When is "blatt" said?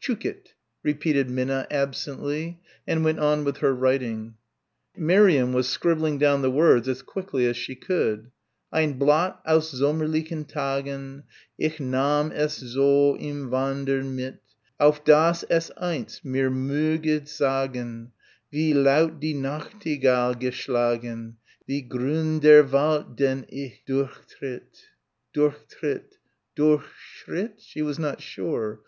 8.92-9.40